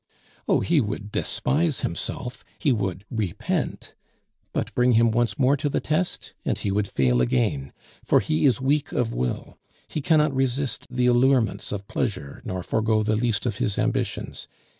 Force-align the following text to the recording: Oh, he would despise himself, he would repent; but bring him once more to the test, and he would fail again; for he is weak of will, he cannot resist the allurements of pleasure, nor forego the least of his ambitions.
Oh, 0.47 0.61
he 0.61 0.81
would 0.81 1.11
despise 1.11 1.81
himself, 1.81 2.43
he 2.57 2.71
would 2.71 3.05
repent; 3.11 3.93
but 4.51 4.73
bring 4.73 4.93
him 4.93 5.11
once 5.11 5.37
more 5.37 5.55
to 5.57 5.69
the 5.69 5.79
test, 5.79 6.33
and 6.43 6.57
he 6.57 6.71
would 6.71 6.87
fail 6.87 7.21
again; 7.21 7.71
for 8.03 8.19
he 8.19 8.47
is 8.47 8.59
weak 8.59 8.91
of 8.93 9.13
will, 9.13 9.59
he 9.87 10.01
cannot 10.01 10.33
resist 10.33 10.87
the 10.89 11.05
allurements 11.05 11.71
of 11.71 11.87
pleasure, 11.87 12.41
nor 12.43 12.63
forego 12.63 13.03
the 13.03 13.15
least 13.15 13.45
of 13.45 13.57
his 13.59 13.77
ambitions. 13.77 14.47